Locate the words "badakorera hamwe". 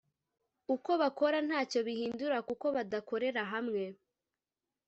2.75-3.83